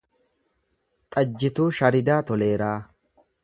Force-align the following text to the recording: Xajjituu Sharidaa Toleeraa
Xajjituu 1.17 1.69
Sharidaa 1.81 2.19
Toleeraa 2.31 2.75